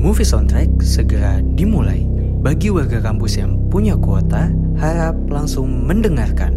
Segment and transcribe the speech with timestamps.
[0.00, 2.08] Movie Soundtrack segera dimulai.
[2.40, 4.48] Bagi warga kampus yang punya kuota,
[4.80, 6.56] harap langsung mendengarkan.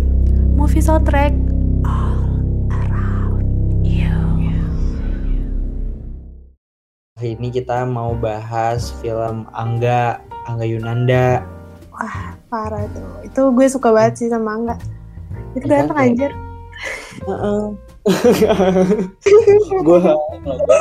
[0.56, 1.36] Movie soundtrack
[1.84, 2.40] all
[2.72, 3.44] around
[3.84, 4.16] you.
[7.20, 11.44] Hari ini kita mau bahas film Angga, Angga Yunanda.
[11.92, 13.28] Wah, parah tuh.
[13.28, 14.76] Itu gue suka banget sih sama Angga.
[15.52, 16.32] Itu Iya, ganteng kayak- anjir.
[19.84, 20.00] gue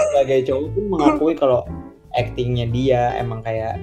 [0.05, 1.61] sebagai cowok pun mengakui kalau
[2.17, 3.81] actingnya dia emang kayak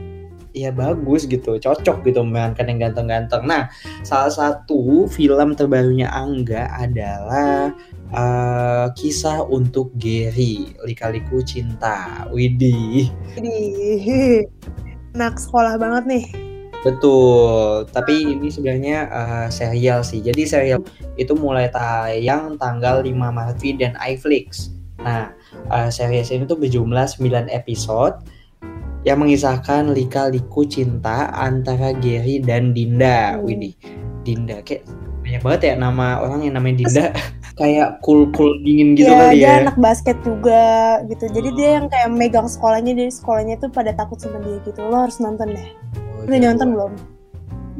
[0.53, 3.45] ya bagus gitu, cocok gitu memainkan yang ganteng-ganteng.
[3.45, 3.69] Nah,
[4.01, 7.73] salah satu film terbarunya Angga adalah
[8.09, 12.25] eh, kisah untuk Gary, Lika-liku Cinta.
[12.33, 13.09] Widih.
[15.13, 16.25] Anak sekolah banget nih.
[16.79, 20.23] Betul, tapi ini sebenarnya eh, serial sih.
[20.23, 20.81] Jadi serial
[21.19, 24.78] itu mulai tayang tanggal 5 Maret dan iFlix.
[25.03, 25.31] Nah,
[25.71, 28.19] eh, serial ini tuh berjumlah 9 episode
[29.07, 33.39] yang mengisahkan lika-liku cinta antara Gary dan Dinda.
[33.39, 33.47] Hmm.
[33.47, 33.73] Widih,
[34.27, 34.83] Dinda kayak
[35.23, 37.05] banyak banget ya nama orang yang namanya Dinda.
[37.59, 39.53] kayak cool-cool dingin gitu ya, kali dia ya.
[39.67, 40.63] anak basket juga
[41.11, 41.27] gitu.
[41.27, 44.79] Jadi dia yang kayak megang sekolahnya, jadi sekolahnya tuh pada takut sama dia gitu.
[44.87, 45.67] Lo harus nonton deh.
[46.15, 46.47] Oh, Udah jago.
[46.47, 46.91] nonton belum?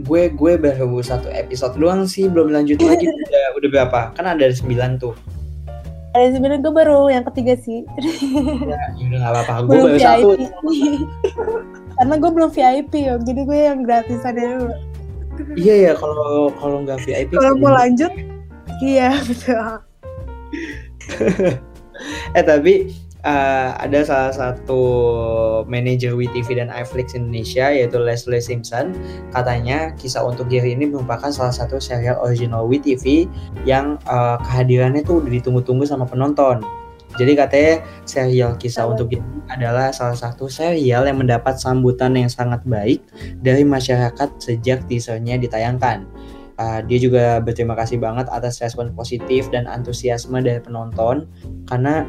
[0.04, 3.08] Gue gue baru satu episode doang sih, belum lanjut lagi.
[3.32, 4.00] udah udah berapa?
[4.20, 4.68] Kan ada 9
[5.00, 5.16] tuh.
[6.10, 7.86] Ada sebenarnya gue baru yang ketiga sih.
[8.66, 9.54] Ya, udah gak apa-apa.
[9.62, 10.30] Gue belum baru satu.
[10.34, 10.50] VIP.
[12.00, 14.74] Karena gue belum VIP ya, jadi gue yang gratisan dulu.
[15.56, 17.32] Iya ya, kalau kalau nggak VIP.
[17.36, 18.12] Kalau mau lanjut,
[18.84, 19.60] iya betul.
[22.38, 24.82] Eh tapi eh, ada salah satu
[25.68, 28.96] manajer WeTV dan iFlix Indonesia yaitu Leslie Simpson
[29.36, 33.28] katanya kisah untuk Gary ini merupakan salah satu serial original WeTV
[33.68, 36.64] yang eh, kehadirannya tuh udah ditunggu-tunggu sama penonton.
[37.18, 37.74] Jadi katanya
[38.06, 43.02] serial kisah untuk Gary adalah salah satu serial yang mendapat sambutan yang sangat baik
[43.42, 46.06] dari masyarakat sejak teasernya ditayangkan.
[46.60, 51.24] Uh, dia juga berterima kasih banget atas respon positif dan antusiasme dari penonton
[51.72, 52.04] karena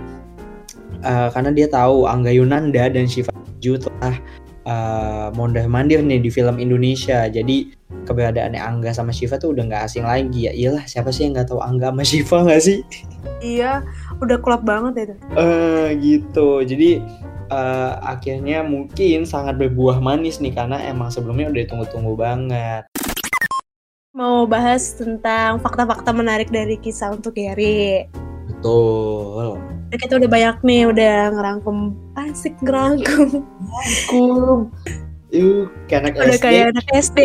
[1.05, 4.16] uh, karena dia tahu Angga Yunanda dan Shiva Ju telah
[4.65, 7.28] uh, mondar mandir nih di film Indonesia.
[7.28, 7.77] Jadi
[8.09, 10.53] keberadaannya Angga sama Shiva tuh udah nggak asing lagi ya.
[10.53, 12.78] Iyalah siapa sih yang nggak tahu Angga sama Shiva nggak sih?
[13.41, 13.84] Iya,
[14.21, 15.15] udah klop banget ya itu.
[15.37, 16.49] Eh gitu.
[16.65, 16.91] Jadi
[17.50, 22.84] eh, akhirnya mungkin sangat berbuah manis nih karena emang sebelumnya udah ditunggu-tunggu banget.
[24.11, 28.11] Mau bahas tentang fakta-fakta menarik dari kisah untuk Gary.
[28.50, 29.80] Betul.
[29.91, 31.77] Nah, Kita udah banyak nih, udah ngerangkum
[32.15, 33.43] asik ngerangkum.
[34.06, 34.71] Kum.
[35.31, 36.43] Yuk, kayak anak Udah SD.
[36.43, 37.19] kayak anak SD.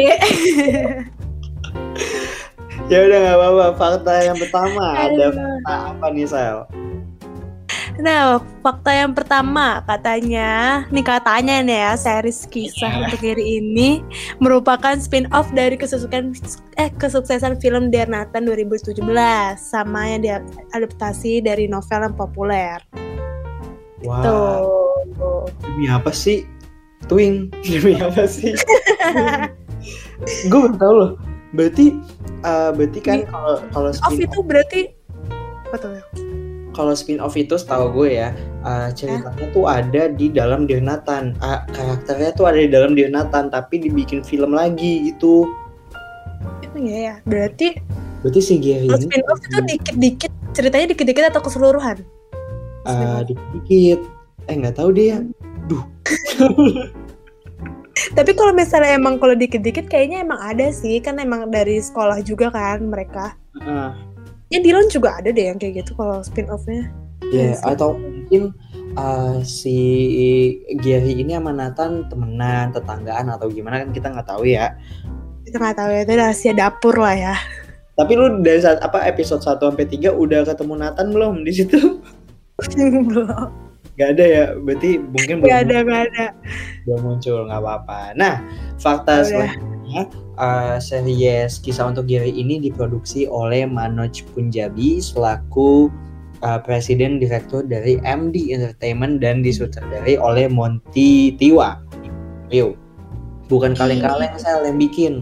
[2.85, 3.65] Ya udah nggak apa-apa.
[3.77, 6.57] Fakta yang pertama ada fakta apa nih Sel?
[7.95, 12.99] Nah, fakta yang pertama katanya, nih katanya nih ya, series kisah Iya.
[13.07, 14.03] untuk Gary ini
[14.43, 16.35] merupakan spin-off dari kesuksesan
[16.75, 18.99] eh kesuksesan film Dear Nathan 2017
[19.55, 22.77] sama yang diadaptasi dari novel yang populer.
[24.03, 25.47] Wah, Tuh.
[25.63, 26.43] demi apa sih?
[27.07, 28.51] Twing, demi apa sih?
[30.51, 31.11] Gue baru tahu loh.
[31.55, 31.95] Berarti,
[32.43, 34.81] eh, berarti kan kalau kalau Off spin itu berarti
[35.71, 36.24] apa tuh?
[36.75, 38.35] Kalau spin off itu setahu gue ya
[38.67, 41.31] uh, ceritanya tuh ada di dalam Dear Nathan.
[41.39, 45.47] Ah, karakternya tuh ada di dalam Dear Nathan tapi dibikin film lagi gitu.
[46.75, 47.79] Iya ya, berarti
[48.19, 52.03] berarti si Gary kalau ini spin-off itu dikit-dikit ceritanya dikit-dikit atau keseluruhan?
[52.85, 53.99] uh, dikit
[54.45, 55.19] eh nggak tahu deh ya
[55.65, 55.83] duh.
[57.95, 62.53] Tapi kalau misalnya emang kalau dikit-dikit kayaknya emang ada sih kan emang dari sekolah juga
[62.53, 63.33] kan mereka.
[63.63, 63.95] Ah,
[64.47, 66.87] Ya Dylan juga ada deh yang kayak gitu kalau spin offnya.
[67.33, 67.65] ya sih.
[67.65, 68.53] atau mungkin
[68.93, 69.77] uh, si
[70.77, 74.77] Gary ini sama Nathan temenan tetanggaan atau gimana kan kita nggak tahu ya
[75.41, 77.35] Kita nggak tahu ya itu rahasia dapur lah ya.
[77.95, 81.79] tapi lu dari saat apa episode 1 sampai 3 udah ketemu Nathan belum di situ
[83.09, 83.49] Belum.
[83.95, 86.25] nggak ada ya berarti mungkin belum Gak ada gak ada.
[86.85, 87.99] belum muncul nggak apa-apa.
[88.13, 88.35] Nah,
[88.77, 89.25] fakta Udah.
[89.25, 89.74] selanjutnya
[90.35, 95.87] uh, series kisah untuk Gary ini diproduksi oleh Manoj Punjabi selaku
[96.43, 101.79] uh, presiden direktur dari MD Entertainment dan disutradarai oleh Monty Tiwa.
[102.51, 102.75] Yo,
[103.47, 105.13] bukan kaleng-kaleng saya yang bikin.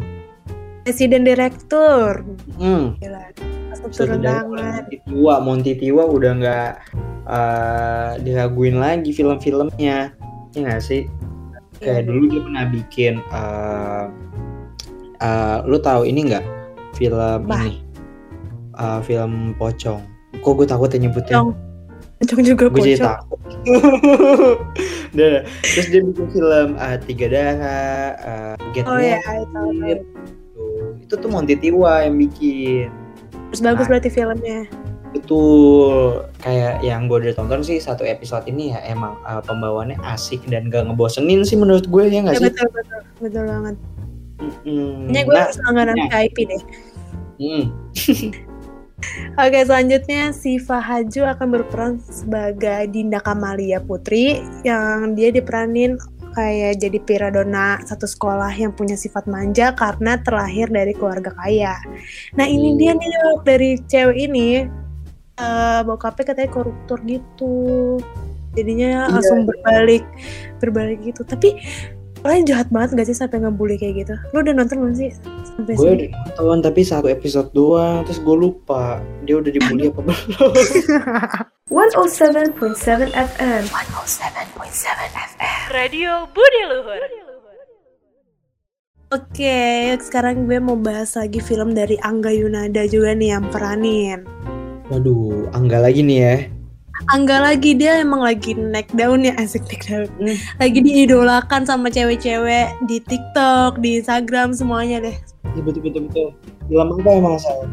[0.83, 2.25] Presiden direktur.
[2.59, 3.31] Hmm, Gila.
[3.93, 4.23] Turun.
[4.23, 5.35] Monty Tiwa.
[5.43, 6.71] Monty Tiwa udah nggak
[7.27, 10.11] uh, diraguin lagi film-filmnya,
[10.55, 11.07] ya nggak sih?
[11.83, 14.07] kayak dulu dia pernah bikin uh,
[15.23, 16.45] uh, lu tahu ini nggak?
[16.93, 17.63] Film Bah.
[17.63, 17.79] ini.
[18.75, 20.03] Uh, film pocong.
[20.43, 21.39] Kok gue takut ya nyebutnya?
[21.39, 21.49] Pocong.
[22.19, 23.39] pocong juga gue jadi takut.
[25.13, 27.77] Udah, terus dia bikin film uh, tiga darah
[28.17, 29.69] uh, Get oh ya Married, tahu tahu.
[29.69, 30.01] tuh.
[31.05, 32.89] itu tuh Monty Tiwa yang bikin.
[33.53, 33.89] Terus bagus Nah.
[33.93, 34.61] berarti filmnya.
[35.13, 36.25] betul.
[36.41, 40.73] Kayak yang gue udah tonton sih satu episode ini ya emang uh, pembawaannya asik dan
[40.73, 42.45] gak ngebosenin sih menurut gue ya nggak ya sih?
[42.49, 42.99] betul betul.
[43.21, 43.75] Betul banget
[44.63, 46.09] Kayaknya gue nah, harus langganan nah.
[46.09, 46.63] VIP deh
[47.39, 47.63] mm,
[49.35, 55.99] Oke selanjutnya Siva Haju akan berperan sebagai Dinda Kamalia Putri yang dia diperanin
[56.33, 61.77] kayak jadi primadona satu sekolah yang punya sifat manja karena terlahir dari keluarga kaya.
[62.33, 62.79] Nah ini Hmm.
[62.81, 63.09] dia nih
[63.45, 64.65] dari cewek ini
[65.33, 67.97] eh bokapnya katanya koruptor gitu.
[68.53, 70.05] Jadinya Iya, langsung berbalik
[70.61, 71.25] berbalik gitu.
[71.25, 71.57] Tapi
[72.23, 74.15] kalian jahat banget gak sih sampai ngebully kayak gitu?
[74.31, 75.11] Lu udah nonton belum sih
[75.45, 75.91] sampai gue sini?
[75.91, 76.07] udah
[76.39, 80.51] nonton tapi satu episode doang terus gue lupa dia udah dibully apa belum
[81.73, 82.55] 107.7
[83.11, 83.61] FM.
[85.69, 87.01] Radio Budi Luhur.
[89.09, 89.61] Oke,
[90.01, 94.25] sekarang gue mau bahas lagi film dari Angga Yunada juga nih yang peranin.
[94.83, 96.35] waduh angga lagi nih ya
[97.11, 100.09] Angga lagi dia emang lagi naik daun ya asik naik daun.
[100.23, 100.37] Hmm.
[100.63, 105.17] Lagi diidolakan sama cewek-cewek di TikTok, di Instagram semuanya deh.
[105.53, 106.27] Iya betul betul betul
[106.71, 107.67] film apa emang saya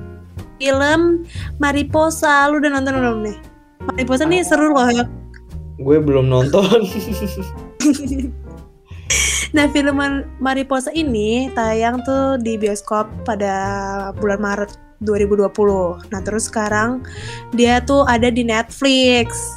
[0.61, 1.25] Film
[1.57, 3.37] Mariposa, lu udah nonton belum nih?
[3.81, 5.09] Mariposa nih seru loh ya.
[5.81, 6.85] gue belum nonton
[9.57, 9.97] Nah film
[10.39, 13.57] Mariposa ini tayang tuh di bioskop pada
[14.21, 16.13] bulan Maret 2020.
[16.13, 17.05] Nah terus sekarang
[17.57, 19.57] dia tuh ada di Netflix.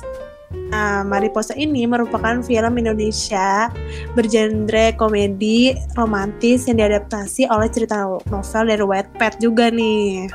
[0.74, 3.70] Nah Mariposa ini merupakan film Indonesia
[4.18, 10.30] bergenre komedi romantis yang diadaptasi oleh cerita novel dari Wattpad juga nih.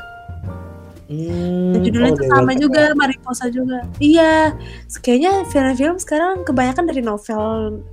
[1.08, 2.62] hmm, Dan judulnya oh, dari sama Wattpad.
[2.62, 3.78] juga Mariposa juga.
[3.98, 4.54] Iya,
[5.00, 7.42] kayaknya film-film sekarang kebanyakan dari novel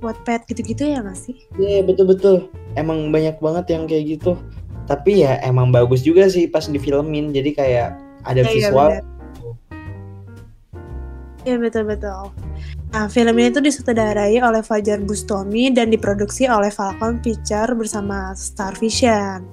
[0.04, 1.34] Wattpad gitu-gitu ya nggak sih?
[1.56, 2.36] Iya betul betul
[2.76, 4.36] emang banyak banget yang kayak gitu
[4.86, 7.88] tapi ya emang bagus juga sih pas difilmin jadi kayak
[8.26, 8.90] ada iya, visual.
[11.46, 12.34] Iya betul-betul.
[12.90, 18.74] Nah, film ini tuh disutradarai oleh Fajar Bustomi dan diproduksi oleh Falcon Picture bersama Star
[18.78, 19.46] Vision.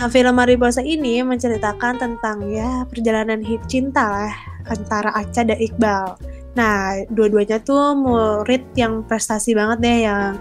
[0.00, 4.32] Nah, film Mariposa ini menceritakan tentang ya perjalanan hidup cinta lah
[4.64, 6.16] antara Aca dan Iqbal.
[6.58, 10.34] Nah, dua-duanya tuh murid yang prestasi banget deh yang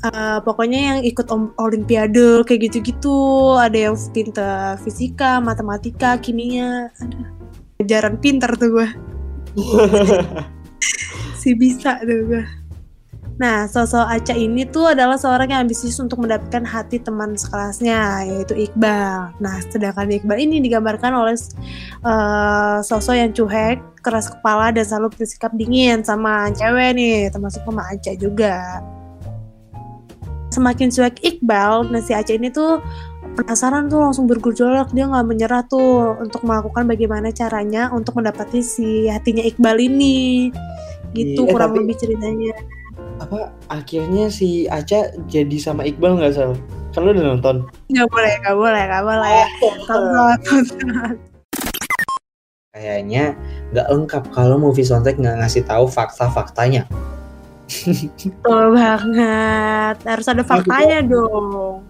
[0.00, 1.26] eh, pokoknya yang ikut
[1.60, 3.54] olimpiade kayak gitu-gitu.
[3.60, 6.88] Ada yang pinter fisika, matematika, kimia.
[7.00, 7.28] Aduh,
[7.84, 8.88] ajaran pinter tuh gue.
[11.40, 12.65] si bisa tuh gue.
[13.36, 18.56] Nah, sosok Aca ini tuh adalah seorang yang ambisius untuk mendapatkan hati teman sekelasnya, yaitu
[18.56, 19.36] Iqbal.
[19.44, 21.36] Nah, sedangkan Iqbal ini digambarkan oleh
[22.00, 27.84] eh, sosok yang cuek, keras kepala, dan selalu bersikap dingin sama cewek nih, termasuk sama
[27.92, 28.80] Aca juga.
[30.48, 32.80] Semakin cuek Iqbal, nah si Aca ini tuh
[33.36, 39.12] penasaran tuh langsung bergejolak dia nggak menyerah tuh untuk melakukan bagaimana caranya untuk mendapati si
[39.12, 40.48] hatinya Iqbal ini
[41.12, 42.56] gitu Iya, kurang tapi- lebih ceritanya
[43.16, 46.52] apa akhirnya si Aca jadi sama Iqbal nggak sal?
[46.92, 47.56] Kan lu udah nonton.
[47.92, 49.42] Nggak boleh nggak boleh nggak boleh.
[49.60, 51.12] Tonton tonton.
[52.76, 53.24] Kayaknya
[53.72, 56.84] nggak lengkap kalau movie soundtrack nggak ngasih tahu fakta-faktanya.
[57.66, 59.96] Betul banget.
[60.04, 61.82] Harus ada faktanya dong.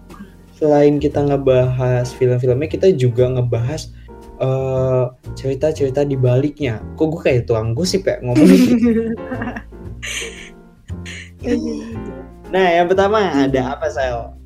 [0.57, 3.93] Selain kita ngebahas film-filmnya kita juga ngebahas
[4.41, 5.05] eh,
[5.37, 6.81] cerita-cerita di baliknya.
[6.97, 9.13] Kok gue kayak tuang gosip ya ngomongin
[12.53, 14.37] nah yang pertama ada apa sel?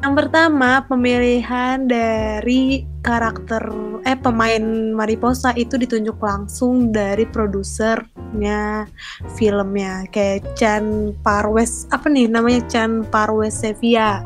[0.00, 3.68] Yang pertama, pemilihan dari karakter
[4.08, 4.64] eh pemain
[4.96, 8.88] Mariposa itu ditunjuk langsung dari produsernya
[9.36, 12.64] filmnya kayak Chan Parwes apa nih namanya?
[12.72, 14.24] Chan Parwes Sevilla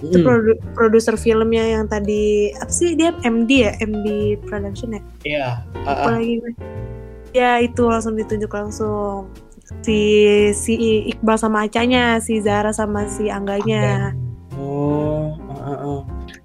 [0.00, 3.12] itu Hmm, produ- produser filmnya yang tadi apa sih dia?
[3.24, 3.72] MD ya?
[3.84, 5.02] MD Production ya?
[5.28, 5.46] Iya
[5.84, 6.12] ah, apa ah.
[6.16, 6.40] lagi?
[6.40, 6.52] Gue?
[7.34, 9.26] ya itu langsung ditunjuk langsung
[9.82, 10.00] si
[10.52, 10.74] si
[11.12, 14.12] Iqbal sama Acanya si Zara sama si Angganya
[14.60, 16.00] oh ah, ah, ah.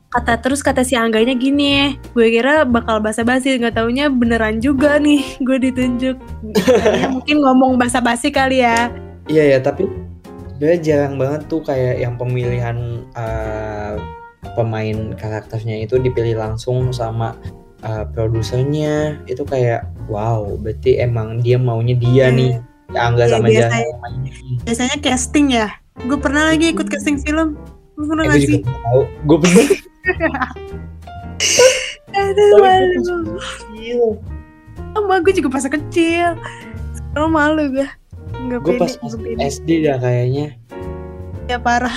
[0.09, 5.21] kata terus kata si Angganya gini gue kira bakal basa-basi nggak taunya beneran juga nih
[5.45, 6.17] gue ditunjuk
[7.13, 8.91] mungkin ngomong basa-basi kali ya
[9.29, 9.85] Iya ya, tapi
[10.57, 13.93] sebenarnya jarang banget tuh kayak yang pemilihan uh,
[14.57, 17.37] pemain karakternya itu dipilih langsung sama
[17.85, 19.21] uh, produsernya.
[19.29, 22.37] Itu kayak wow, berarti emang dia maunya dia Hmm.
[22.41, 22.53] nih.
[22.89, 23.85] Ya Angga Iya, sama biasanya.
[23.85, 24.33] Jana mainin.
[24.65, 25.67] biasanya casting ya.
[25.99, 27.53] Gue pernah lagi ikut casting film.
[27.93, 29.01] Lu pernah Eh, nggak gue tahu.
[29.25, 29.65] Gue pernah.
[32.09, 33.21] aduh malu.
[34.91, 36.33] sama gue juga pas kecil.
[36.91, 37.87] Sekarang malu gue
[38.39, 38.93] nggak gue pas.
[39.37, 40.57] SD dah kayaknya.
[41.45, 41.93] Ya parah.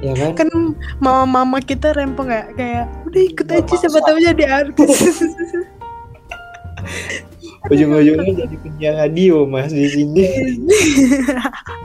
[0.00, 0.36] Ya kan?
[0.36, 0.48] Kan
[1.00, 4.92] mama-mama kita rempong ya kayak udah ikut aja siapa tahu jadi artis
[7.72, 10.26] ujung-ujungnya jadi penyiar radio mas di sini.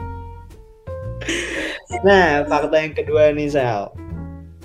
[2.00, 3.92] Nah fakta yang kedua nih Sal.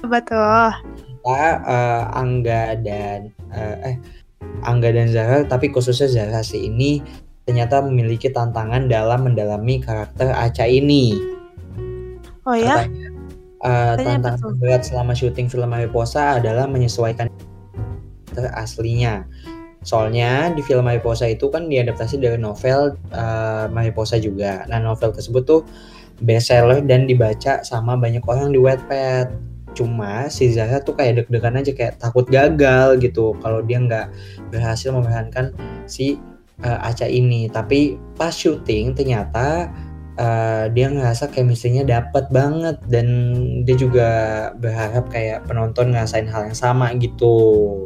[0.05, 0.71] Apa tuh?
[1.03, 3.95] Kita eh, Angga dan eh, eh
[4.63, 7.01] Angga dan Zara tapi khususnya Zara sih ini
[7.43, 11.17] ternyata memiliki tantangan dalam mendalami karakter Aca ini.
[12.45, 12.85] oh ya?
[12.85, 13.07] Katanya,
[13.65, 17.27] eh, Katanya apa tantangan berat selama syuting film Mariposa adalah menyesuaikan
[18.31, 19.25] karakter aslinya.
[19.85, 24.65] Soalnya di film Mariposa itu kan diadaptasi dari novel eh, Mariposa juga.
[24.65, 25.61] Nah novel tersebut tuh
[26.25, 29.29] bestseller dan dibaca sama banyak orang di Wattpad.
[29.77, 34.07] Cuma si Zara tuh kayak deg-degan aja kayak takut gagal gitu kalau dia nggak
[34.49, 35.53] berhasil memerankan
[35.85, 36.17] si
[36.65, 37.45] eh, Aca ini.
[37.45, 39.69] Tapi pas syuting ternyata
[40.17, 43.05] eh, dia ngerasa chemistry-nya dapet banget dan
[43.69, 44.09] dia juga
[44.57, 47.85] berharap kayak penonton ngerasain hal yang sama gitu.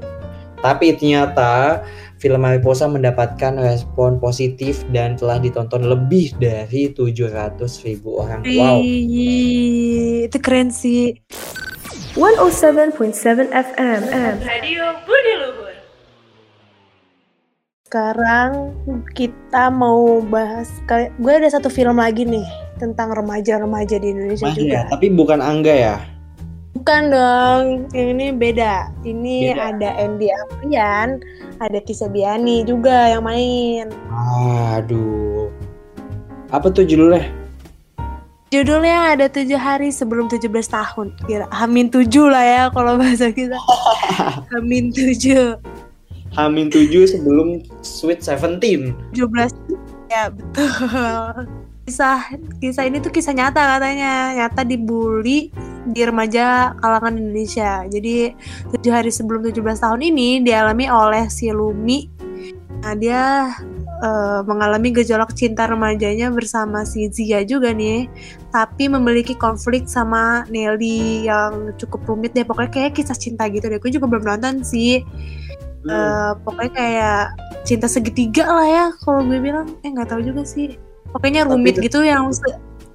[0.59, 1.83] Tapi ternyata
[2.19, 8.43] film Mariposa mendapatkan respon positif dan telah ditonton lebih dari 700 ribu orang.
[8.43, 8.83] Wow.
[10.27, 11.15] Itu keren sih
[12.19, 14.01] 107.7 FM.
[14.43, 15.69] Radio Budi Luhur.
[17.89, 18.77] sekarang
[19.17, 20.69] kita mau bahas
[21.17, 22.45] gue ada satu film lagi nih
[22.77, 25.97] tentang remaja-remaja di Indonesia Masih juga ya, tapi bukan Angga ya.
[26.79, 29.75] Bukan dong yang ini beda ini Beda.
[29.75, 31.19] ada Andy Afrian
[31.59, 33.91] ada Tisa Biani juga yang main
[34.79, 35.51] Aduh.
[36.55, 37.27] Apa tuh judulnya?
[38.49, 43.59] Judulnya ada tujuh hari sebelum 17 tahun kira Hamin tujuh lah ya kalau bahasa kita
[44.55, 45.59] Hamin tujuh
[46.33, 48.93] Hamin 7 sebelum Sweet Seventeen.
[49.17, 49.51] 17
[50.09, 50.69] ya betul
[51.89, 52.21] kisah
[52.61, 55.49] kisah ini tuh kisah nyata katanya nyata dibully
[55.91, 57.85] di remaja kalangan Indonesia.
[57.89, 58.33] Jadi
[58.75, 62.07] tujuh hari sebelum 17 tahun ini dialami oleh si Lumi.
[62.79, 63.51] Nah dia
[63.99, 68.07] eh, mengalami gejolak cinta remajanya bersama si Zia juga nih
[68.49, 72.45] tapi memiliki konflik sama Nelly yang cukup rumit deh.
[72.45, 73.77] Pokoknya kayak kisah cinta gitu deh.
[73.77, 75.05] Gue juga belum nonton sih.
[75.85, 75.89] Hmm.
[75.89, 77.23] Eh, pokoknya kayak
[77.63, 79.67] cinta segitiga lah ya kalau gue bilang.
[79.85, 80.75] Eh nggak tahu juga sih.
[81.09, 82.29] Pokoknya Tapi rumit tet- gitu yang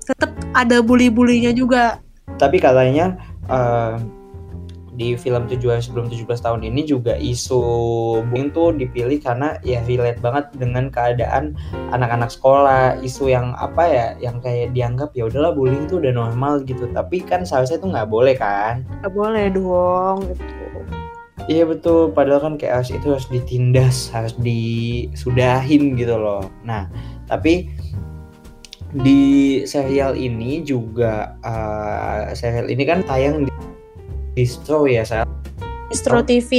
[0.04, 2.03] tetap ada bully-bulinya juga
[2.38, 3.14] Tapi katanya
[3.47, 3.97] eh,
[4.95, 7.61] di film 7 hari sebelum 17 tahun ini juga isu
[8.31, 11.59] bullying tuh dipilih karena ya relate banget dengan keadaan
[11.90, 12.99] anak-anak sekolah.
[13.02, 16.87] Isu yang apa ya yang kayak dianggap ya udahlah bullying tuh udah normal gitu.
[16.95, 18.87] Tapi kan seharusnya itu nggak boleh kan?
[19.02, 20.64] Nggak boleh dong gitu.
[21.45, 26.49] Iya betul, padahal kan kayak harus itu harus ditindas, harus disudahin gitu loh.
[26.64, 26.88] Nah,
[27.28, 27.69] tapi
[28.94, 29.22] di
[29.66, 33.52] serial ini juga eh, serial ini kan tayang di
[34.38, 35.26] distro ya saya.
[35.90, 36.50] Distro TV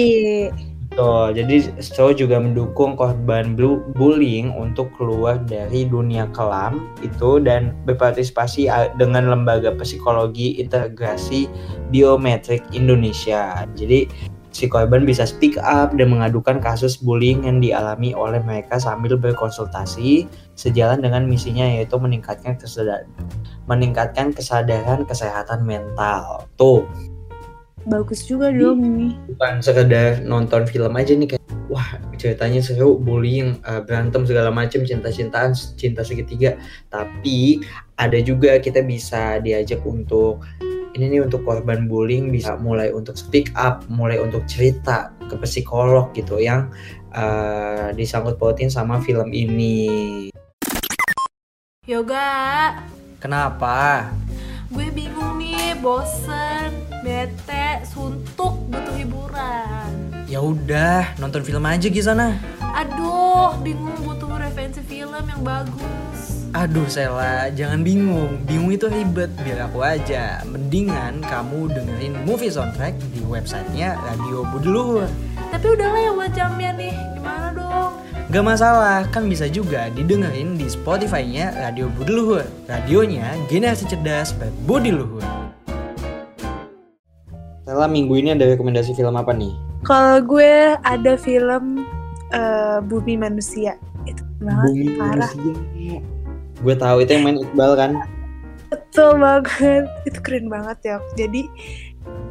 [0.96, 1.36] Betul.
[1.36, 8.72] Jadi Stro juga mendukung korban bu- bullying untuk keluar dari dunia kelam itu dan berpartisipasi
[8.72, 11.52] a- dengan lembaga psikologi integrasi
[11.92, 13.68] biometrik Indonesia.
[13.76, 14.08] Jadi
[14.56, 20.24] si korban bisa speak up dan mengadukan kasus bullying yang dialami oleh mereka sambil berkonsultasi
[20.56, 23.12] sejalan dengan misinya yaitu meningkatkan kesadaran
[23.68, 26.48] meningkatkan kesadaran kesehatan mental.
[26.56, 26.88] Tuh,
[27.84, 29.20] bagus juga dong ini.
[29.36, 34.88] Bukan sekedar nonton film aja nih kayak wah ceritanya seru bullying eh, berantem segala macam
[34.88, 36.56] cinta-cintaan cinta segitiga.
[36.88, 37.60] Tapi
[38.00, 40.46] ada juga kita bisa diajak untuk
[40.96, 46.16] ini nih untuk korban bullying bisa mulai untuk speak up mulai untuk cerita ke psikolog
[46.16, 46.72] gitu yang
[47.12, 50.32] eh, disangkut pautin sama film ini
[51.86, 52.74] Yoga,
[53.22, 54.10] Kenapa?
[54.74, 56.74] gue bingung nih, bosen,
[57.06, 59.90] bete, suntuk, butuh hiburan.
[60.26, 62.36] Ya udah, nonton film aja di sana.
[62.60, 66.05] Aduh, bingung butuh referensi film yang bagus.
[66.56, 68.40] Aduh Sela, jangan bingung.
[68.48, 70.40] Bingung itu ribet, biar aku aja.
[70.48, 75.12] Mendingan kamu dengerin movie soundtrack di websitenya Radio Budeluhur.
[75.52, 77.92] Tapi udah lewat jamnya nih, gimana dong?
[78.32, 82.48] Gak masalah, kan bisa juga didengerin di Spotify-nya Radio Budeluhur.
[82.72, 85.28] Radionya generasi cerdas berbudi luhur.
[87.68, 89.52] Setelah minggu ini ada rekomendasi film apa nih?
[89.86, 91.86] kalau gue ada film
[92.34, 93.78] eh, Bumi Manusia
[94.10, 96.15] itu banget Bumi parah Manusia.
[96.58, 97.92] Gue tahu itu yang main Iqbal kan?
[98.66, 101.48] betul banget itu keren banget ya jadi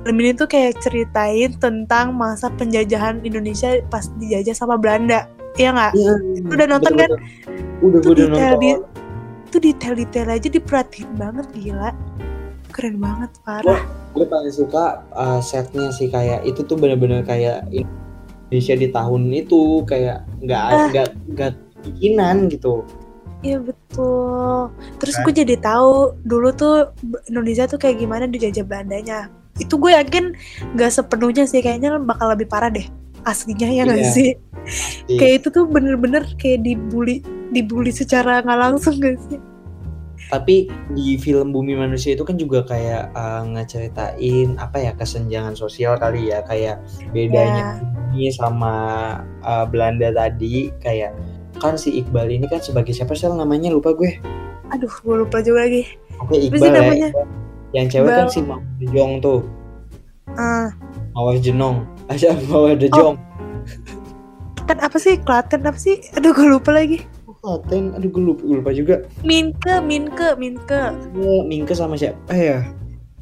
[0.03, 5.93] film ini tuh kayak ceritain tentang masa penjajahan Indonesia pas dijajah sama Belanda Iya nggak?
[5.95, 6.15] Iya.
[6.45, 7.11] Udah nonton kan?
[7.81, 8.61] Udah Itu gue udah detail nonton.
[8.61, 8.83] di-
[9.47, 11.91] Itu detail-detail aja diperhatiin banget gila.
[12.69, 13.81] Keren banget parah.
[14.11, 17.63] gue paling suka uh, setnya sih kayak itu tuh bener-bener kayak
[18.45, 20.87] Indonesia di tahun itu kayak nggak Ah.
[20.89, 21.53] nggak nggak
[21.83, 22.83] bikinan gitu
[23.45, 24.73] Iya betul.
[24.99, 25.25] Terus Kan?
[25.29, 26.97] gue jadi tahu dulu tuh
[27.29, 29.29] Indonesia tuh kayak gimana dijajah Belandanya.
[29.61, 30.33] Itu gue yakin
[30.73, 32.89] nggak sepenuhnya sih kayaknya bakal lebih parah deh
[33.29, 34.13] aslinya ya nggak Iya.
[34.17, 34.31] sih?
[35.21, 37.21] Kayak itu tuh bener-bener kayak dibully
[37.53, 39.41] dibully secara nggak langsung gak sih?
[40.33, 46.01] tapi di film Bumi Manusia itu kan juga kayak uh, ngeceritain apa ya kesenjangan sosial
[46.01, 46.81] kali ya kayak
[47.13, 47.79] bedanya
[48.17, 48.73] ini sama
[49.45, 51.13] uh, Belanda tadi kayak
[51.57, 54.19] kan si Iqbal ini kan sebagai siapa sih namanya lupa gue
[54.71, 55.87] Aduh, gue lupa juga lagi.
[56.17, 57.09] oke Iqbal ya namanya?
[57.71, 58.31] yang cewek kan Iqbal.
[58.31, 59.41] si Mawar Jong tuh
[60.35, 60.73] Ah,
[61.13, 63.17] Mawar Jenong aja Mawar Jong
[64.65, 65.21] kan apa sih?
[65.21, 66.01] Klaten apa sih?
[66.17, 67.05] Aduh, gue lupa lagi.
[67.45, 68.97] Klaten, aduh gue lupa, gue lupa juga.
[69.21, 70.89] Minke, Minke, Minke.
[71.13, 72.65] Oh, Mingke sama siapa ya?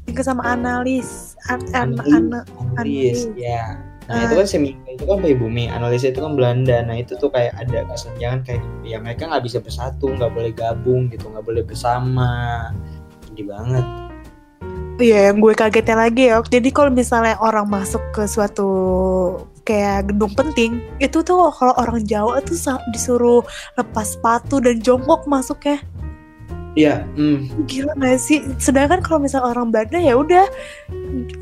[0.07, 1.35] Minke sama analis.
[1.51, 2.07] An an Analis.
[2.07, 2.47] an Analis,
[2.79, 3.19] Analis.
[3.35, 3.75] ya.
[4.13, 4.25] Nah Ah.
[4.29, 6.85] itu kan si Mingke itu kan pribumi, analis itu kan Belanda.
[6.85, 11.09] Nah itu tuh kayak ada kesenjangan kayak ya mereka nggak bisa bersatu, nggak boleh gabung
[11.09, 12.69] gitu, nggak boleh bersama.
[13.25, 13.85] Sedih banget.
[15.01, 16.45] Iya, yang gue kagetnya lagi ya.
[16.45, 18.69] Jadi kalau misalnya orang masuk ke suatu
[19.65, 22.55] kayak gedung penting, itu tuh kalau orang Jawa tuh
[22.93, 23.41] disuruh
[23.81, 25.81] lepas sepatu dan jongkok masuknya.
[26.73, 28.41] Iya, hmm, Gila gak sih?
[28.57, 30.49] Sedangkan kalau misalnya orang Belanda ya udah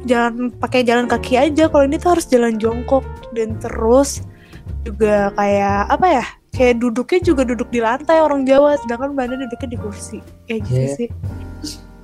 [0.03, 1.71] jalan pakai jalan kaki aja.
[1.71, 4.27] Kalau ini tuh harus jalan jongkok dan terus
[4.83, 6.25] juga kayak apa ya?
[6.51, 10.19] Kayak duduknya juga duduk di lantai orang Jawa, sedangkan Belanda duduknya di kursi.
[10.51, 10.95] Kayak gitu Iya.
[10.99, 11.11] sih.